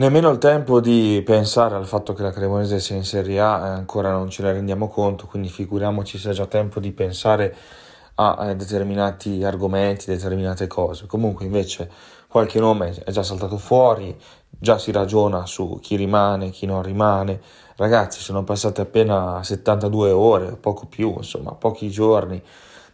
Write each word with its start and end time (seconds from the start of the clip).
nemmeno 0.00 0.30
il 0.30 0.38
tempo 0.38 0.80
di 0.80 1.22
pensare 1.26 1.74
al 1.74 1.86
fatto 1.86 2.14
che 2.14 2.22
la 2.22 2.30
Cremonese 2.32 2.80
sia 2.80 2.96
in 2.96 3.04
Serie 3.04 3.38
A, 3.38 3.66
eh, 3.66 3.68
ancora 3.68 4.10
non 4.10 4.30
ce 4.30 4.42
ne 4.42 4.52
rendiamo 4.52 4.88
conto, 4.88 5.26
quindi 5.26 5.50
figuriamoci 5.50 6.16
se 6.16 6.30
è 6.30 6.32
già 6.32 6.46
tempo 6.46 6.80
di 6.80 6.90
pensare 6.90 7.54
a, 8.14 8.32
a 8.32 8.54
determinati 8.54 9.44
argomenti, 9.44 10.06
determinate 10.06 10.66
cose. 10.66 11.04
Comunque 11.06 11.44
invece 11.44 11.90
qualche 12.28 12.58
nome 12.58 12.94
è 13.04 13.10
già 13.10 13.22
saltato 13.22 13.58
fuori, 13.58 14.18
già 14.48 14.78
si 14.78 14.90
ragiona 14.90 15.44
su 15.44 15.78
chi 15.82 15.96
rimane, 15.96 16.48
chi 16.48 16.64
non 16.64 16.82
rimane. 16.82 17.38
Ragazzi, 17.76 18.20
sono 18.20 18.42
passate 18.42 18.80
appena 18.80 19.42
72 19.42 20.10
ore, 20.12 20.56
poco 20.56 20.86
più, 20.86 21.12
insomma, 21.18 21.52
pochi 21.52 21.90
giorni 21.90 22.42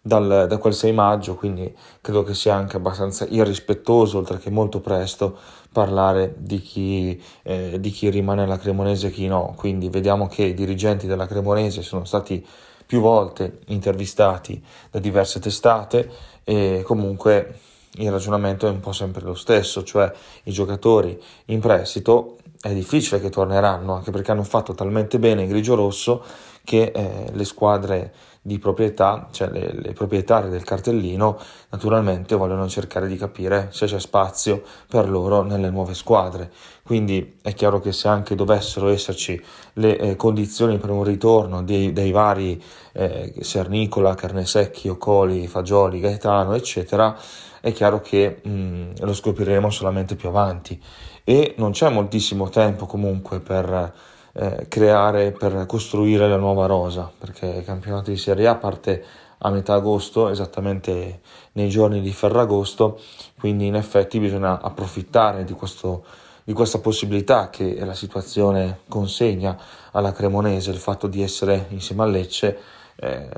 dal, 0.00 0.46
da 0.48 0.58
quel 0.58 0.74
6 0.74 0.92
maggio, 0.92 1.34
quindi 1.34 1.74
credo 2.00 2.22
che 2.22 2.34
sia 2.34 2.54
anche 2.54 2.76
abbastanza 2.76 3.26
irrispettoso, 3.28 4.18
oltre 4.18 4.38
che 4.38 4.50
molto 4.50 4.80
presto, 4.80 5.36
parlare 5.72 6.34
di 6.38 6.60
chi, 6.60 7.22
eh, 7.42 7.78
di 7.78 7.90
chi 7.90 8.08
rimane 8.08 8.42
alla 8.42 8.58
Cremonese 8.58 9.08
e 9.08 9.10
chi 9.10 9.26
no. 9.26 9.54
Quindi 9.56 9.88
vediamo 9.88 10.26
che 10.26 10.44
i 10.44 10.54
dirigenti 10.54 11.06
della 11.06 11.26
Cremonese 11.26 11.82
sono 11.82 12.04
stati 12.04 12.44
più 12.86 13.00
volte 13.00 13.60
intervistati 13.66 14.62
da 14.90 14.98
diverse 14.98 15.38
testate 15.38 16.10
e 16.42 16.82
comunque 16.84 17.58
il 17.94 18.10
ragionamento 18.10 18.66
è 18.66 18.70
un 18.70 18.80
po' 18.80 18.92
sempre 18.92 19.22
lo 19.22 19.34
stesso, 19.34 19.84
cioè 19.84 20.10
i 20.44 20.52
giocatori 20.52 21.20
in 21.46 21.60
prestito 21.60 22.38
è 22.60 22.72
difficile 22.74 23.20
che 23.20 23.30
torneranno, 23.30 23.94
anche 23.94 24.10
perché 24.10 24.32
hanno 24.32 24.42
fatto 24.42 24.74
talmente 24.74 25.18
bene 25.18 25.42
in 25.42 25.48
grigio-rosso 25.48 26.22
che 26.62 26.92
eh, 26.94 27.30
le 27.32 27.44
squadre 27.44 28.12
di 28.42 28.58
proprietà, 28.58 29.28
cioè 29.30 29.50
le, 29.50 29.72
le 29.72 29.92
proprietarie 29.92 30.48
del 30.48 30.64
cartellino, 30.64 31.38
naturalmente 31.70 32.34
vogliono 32.34 32.66
cercare 32.68 33.06
di 33.06 33.16
capire 33.16 33.68
se 33.70 33.86
c'è 33.86 34.00
spazio 34.00 34.62
per 34.88 35.08
loro 35.08 35.42
nelle 35.42 35.70
nuove 35.70 35.94
squadre. 35.94 36.50
Quindi 36.82 37.38
è 37.42 37.52
chiaro 37.54 37.80
che 37.80 37.92
se 37.92 38.08
anche 38.08 38.34
dovessero 38.34 38.88
esserci 38.88 39.42
le 39.74 39.98
eh, 39.98 40.16
condizioni 40.16 40.78
per 40.78 40.90
un 40.90 41.04
ritorno 41.04 41.62
dei, 41.62 41.92
dei 41.92 42.10
vari 42.12 42.62
eh, 42.92 43.34
Sernicola, 43.40 44.14
Carnesecchi, 44.14 44.88
Ocoli, 44.88 45.46
Fagioli, 45.46 46.00
Gaetano, 46.00 46.54
eccetera, 46.54 47.16
è 47.60 47.72
chiaro 47.72 48.00
che 48.00 48.40
mh, 48.42 48.50
mm, 48.50 48.79
lo 49.00 49.14
scopriremo 49.14 49.70
solamente 49.70 50.16
più 50.16 50.28
avanti. 50.28 50.80
E 51.24 51.54
non 51.58 51.72
c'è 51.72 51.88
moltissimo 51.88 52.48
tempo 52.48 52.86
comunque 52.86 53.40
per 53.40 53.92
eh, 54.32 54.66
creare, 54.68 55.32
per 55.32 55.66
costruire 55.66 56.28
la 56.28 56.36
nuova 56.36 56.66
rosa, 56.66 57.10
perché 57.16 57.46
il 57.46 57.64
campionato 57.64 58.10
di 58.10 58.16
Serie 58.16 58.46
A 58.46 58.56
parte 58.56 59.04
a 59.42 59.50
metà 59.50 59.74
agosto, 59.74 60.28
esattamente 60.28 61.20
nei 61.52 61.68
giorni 61.68 62.00
di 62.00 62.12
Ferragosto, 62.12 63.00
quindi 63.38 63.66
in 63.66 63.74
effetti 63.74 64.18
bisogna 64.18 64.60
approfittare 64.60 65.44
di, 65.44 65.54
questo, 65.54 66.04
di 66.44 66.52
questa 66.52 66.78
possibilità 66.78 67.48
che 67.48 67.82
la 67.84 67.94
situazione 67.94 68.80
consegna 68.88 69.58
alla 69.92 70.12
Cremonese, 70.12 70.70
il 70.70 70.76
fatto 70.76 71.06
di 71.06 71.22
essere 71.22 71.66
insieme 71.70 72.02
a 72.02 72.06
Lecce 72.06 72.58
eh, 72.96 73.28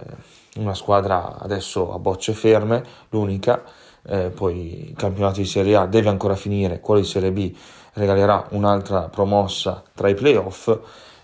una 0.57 0.75
squadra 0.75 1.39
adesso 1.39 1.93
a 1.93 1.99
bocce 1.99 2.33
ferme, 2.33 2.85
l'unica, 3.11 3.63
eh, 4.07 4.31
poi 4.31 4.89
il 4.91 4.97
campionato 4.97 5.41
di 5.41 5.47
Serie 5.47 5.77
A 5.77 5.87
deve 5.87 6.09
ancora 6.09 6.37
finire, 6.37 6.81
quello 6.81 7.01
di 7.01 7.07
Serie 7.07 7.31
B 7.31 7.55
regalerà 7.95 8.47
un'altra 8.51 9.09
promossa 9.09 9.83
tra 9.95 10.09
i 10.09 10.15
playoff 10.15 10.75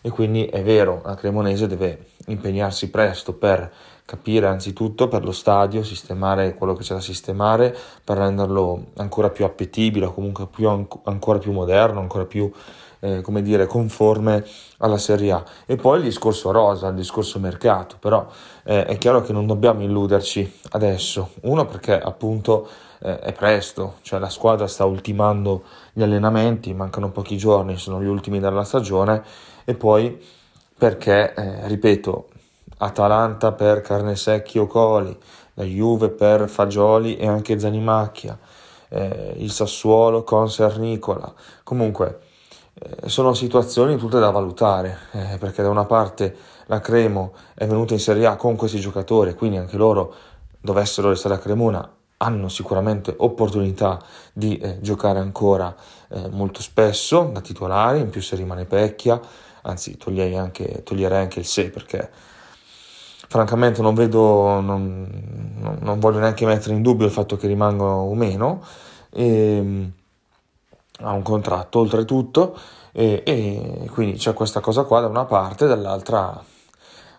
e 0.00 0.10
quindi 0.10 0.46
è 0.46 0.62
vero, 0.62 1.02
la 1.04 1.14
Cremonese 1.14 1.66
deve 1.66 2.06
impegnarsi 2.28 2.90
presto 2.90 3.34
per 3.34 3.70
capire 4.04 4.46
anzitutto 4.46 5.06
per 5.06 5.22
lo 5.22 5.32
stadio, 5.32 5.82
sistemare 5.82 6.54
quello 6.54 6.72
che 6.72 6.82
c'è 6.82 6.94
da 6.94 7.00
sistemare, 7.00 7.76
per 8.02 8.16
renderlo 8.16 8.86
ancora 8.96 9.28
più 9.28 9.44
appetibile, 9.44 10.06
o 10.06 10.14
comunque 10.14 10.46
più, 10.46 10.66
ancora 10.66 11.38
più 11.38 11.52
moderno, 11.52 12.00
ancora 12.00 12.24
più 12.24 12.50
eh, 13.00 13.20
come 13.20 13.42
dire, 13.42 13.66
conforme 13.66 14.44
alla 14.78 14.98
Serie 14.98 15.32
A. 15.32 15.44
E 15.66 15.76
poi 15.76 15.98
il 15.98 16.04
discorso 16.04 16.50
rosa, 16.50 16.88
il 16.88 16.94
discorso 16.94 17.38
mercato, 17.38 17.96
però 17.98 18.26
eh, 18.64 18.86
è 18.86 18.98
chiaro 18.98 19.20
che 19.20 19.32
non 19.32 19.46
dobbiamo 19.46 19.82
illuderci 19.82 20.60
adesso. 20.70 21.32
Uno 21.42 21.66
perché 21.66 21.98
appunto 21.98 22.68
eh, 23.00 23.18
è 23.18 23.32
presto, 23.32 23.96
cioè 24.02 24.18
la 24.18 24.30
squadra 24.30 24.66
sta 24.66 24.84
ultimando 24.84 25.64
gli 25.92 26.02
allenamenti, 26.02 26.72
mancano 26.72 27.10
pochi 27.10 27.36
giorni, 27.36 27.76
sono 27.76 28.02
gli 28.02 28.06
ultimi 28.06 28.40
della 28.40 28.64
stagione 28.64 29.22
e 29.64 29.74
poi 29.74 30.36
perché, 30.78 31.34
eh, 31.34 31.66
ripeto, 31.66 32.28
Atalanta 32.78 33.50
per 33.52 33.80
Carnesecchi 33.80 34.58
o 34.58 34.68
Coli, 34.68 35.16
la 35.54 35.64
Juve 35.64 36.08
per 36.10 36.48
Fagioli 36.48 37.16
e 37.16 37.26
anche 37.26 37.58
Zanimacchia, 37.58 38.38
eh, 38.90 39.34
il 39.38 39.50
Sassuolo 39.50 40.22
con 40.22 40.48
Sernicola. 40.48 41.34
Comunque, 41.64 42.20
eh, 42.74 43.08
sono 43.08 43.34
situazioni 43.34 43.96
tutte 43.96 44.20
da 44.20 44.30
valutare, 44.30 44.98
eh, 45.10 45.36
perché 45.38 45.62
da 45.62 45.68
una 45.68 45.84
parte 45.84 46.34
la 46.66 46.80
Cremo 46.80 47.32
è 47.54 47.66
venuta 47.66 47.94
in 47.94 48.00
Serie 48.00 48.26
A 48.26 48.36
con 48.36 48.54
questi 48.54 48.78
giocatori, 48.78 49.34
quindi 49.34 49.56
anche 49.56 49.76
loro 49.76 50.14
dovessero 50.60 51.08
restare 51.08 51.34
a 51.34 51.38
Cremona 51.38 51.92
hanno 52.18 52.48
sicuramente 52.48 53.14
opportunità 53.16 53.98
di 54.32 54.58
eh, 54.58 54.80
giocare 54.80 55.18
ancora 55.18 55.74
eh, 56.08 56.28
molto 56.28 56.62
spesso 56.62 57.30
da 57.32 57.40
titolari, 57.40 58.00
in 58.00 58.10
più 58.10 58.20
se 58.20 58.36
rimane 58.36 58.64
Pecchia, 58.64 59.20
anzi 59.62 59.96
toglierei 59.96 60.36
anche, 60.36 60.82
toglierei 60.82 61.20
anche 61.20 61.40
il 61.40 61.46
se 61.46 61.70
perché 61.70 62.10
francamente 63.28 63.82
non 63.82 63.94
vedo, 63.94 64.60
non, 64.60 65.78
non, 65.80 65.98
voglio 66.00 66.18
neanche 66.18 66.46
mettere 66.46 66.74
in 66.74 66.82
dubbio 66.82 67.06
il 67.06 67.12
fatto 67.12 67.36
che 67.36 67.46
rimangano 67.46 68.00
o 68.02 68.14
meno. 68.14 68.62
E, 69.10 69.56
ehm, 69.56 69.92
ha 71.00 71.12
un 71.12 71.22
contratto 71.22 71.78
oltretutto 71.80 72.58
e, 72.92 73.22
e, 73.24 73.88
quindi 73.92 74.18
c'è 74.18 74.32
questa 74.32 74.60
cosa 74.60 74.84
qua 74.84 75.00
da 75.00 75.06
una 75.06 75.24
parte, 75.24 75.66
dall'altra 75.66 76.42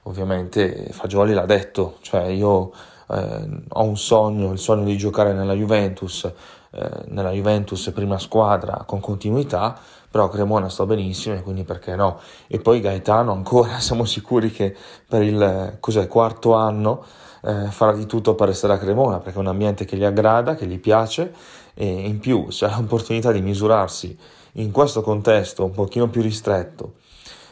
ovviamente 0.03 0.89
Fagioli 0.91 1.33
l'ha 1.33 1.45
detto, 1.45 1.97
cioè 2.01 2.25
io 2.25 2.71
eh, 3.09 3.47
ho 3.69 3.83
un 3.83 3.97
sogno, 3.97 4.51
il 4.51 4.59
sogno 4.59 4.83
di 4.83 4.97
giocare 4.97 5.33
nella 5.33 5.53
Juventus, 5.53 6.29
eh, 6.71 6.89
nella 7.07 7.31
Juventus 7.31 7.91
prima 7.93 8.19
squadra 8.19 8.83
con 8.85 8.99
continuità, 8.99 9.77
però 10.09 10.29
Cremona 10.29 10.69
sta 10.69 10.85
benissimo 10.85 11.35
e 11.35 11.41
quindi 11.41 11.63
perché 11.63 11.95
no? 11.95 12.19
E 12.47 12.59
poi 12.59 12.79
Gaetano 12.79 13.31
ancora 13.31 13.77
siamo 13.81 14.05
sicuri 14.05 14.51
che 14.51 14.75
per 15.07 15.21
il 15.23 15.77
quarto 16.07 16.53
anno 16.53 17.03
eh, 17.43 17.65
farà 17.69 17.93
di 17.93 18.05
tutto 18.05 18.35
per 18.35 18.47
restare 18.47 18.73
a 18.73 18.77
Cremona 18.77 19.19
perché 19.19 19.37
è 19.37 19.41
un 19.41 19.47
ambiente 19.47 19.85
che 19.85 19.97
gli 19.97 20.03
aggrada, 20.03 20.55
che 20.55 20.65
gli 20.65 20.79
piace 20.79 21.33
e 21.73 21.85
in 21.85 22.19
più 22.19 22.49
se 22.49 22.65
ha 22.65 22.77
l'opportunità 22.77 23.31
di 23.31 23.41
misurarsi 23.41 24.17
in 24.53 24.71
questo 24.71 25.01
contesto 25.01 25.63
un 25.63 25.71
pochino 25.71 26.09
più 26.09 26.21
ristretto, 26.21 26.95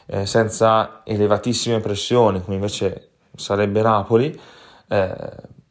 eh, 0.07 0.25
senza 0.25 1.01
elevatissime 1.03 1.79
pressioni 1.79 2.41
come 2.43 2.55
invece 2.55 3.09
sarebbe 3.35 3.81
Napoli, 3.81 4.37
eh, 4.89 5.15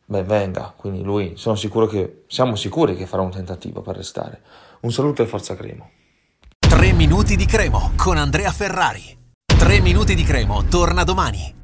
ben 0.07 0.25
venga. 0.25 0.73
Quindi 0.77 1.03
lui 1.03 1.35
sono 1.37 1.57
sicuro 1.57 1.87
che 1.87 2.25
siamo 2.29 2.57
sicuri 2.57 2.97
che 2.97 3.07
farà 3.07 3.23
un 3.23 3.31
tentativo 3.31 3.83
per 3.83 3.97
restare. 3.97 4.41
Un 4.81 4.93
saluto 4.93 5.23
e 5.23 5.27
forza 5.27 5.55
Cremo. 5.55 5.91
3 6.59 6.93
minuti 6.93 7.37
di 7.37 7.45
Cremo 7.45 7.93
con 7.97 8.17
Andrea 8.17 8.51
Ferrari. 8.53 9.17
3 9.45 9.81
minuti 9.81 10.15
di 10.15 10.25
Cremo 10.25 10.65
torna 10.65 11.05
domani. 11.05 11.55